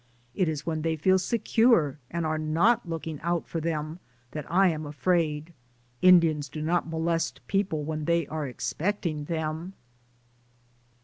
It 0.33 0.49
is 0.49 0.65
when 0.65 0.81
they 0.81 0.95
feel 0.95 1.19
secure 1.19 1.99
and 2.09 2.25
are 2.25 2.39
not 2.39 2.89
looking 2.89 3.21
out 3.21 3.45
for 3.47 3.61
them 3.61 3.99
that 4.31 4.51
I 4.51 4.69
am 4.69 4.87
afraid. 4.87 5.53
Indians 6.01 6.49
do 6.49 6.59
not 6.63 6.89
molest 6.89 7.39
people 7.45 7.83
when 7.83 8.05
they 8.05 8.25
are 8.25 8.47
expecting 8.47 9.25
them." 9.25 9.73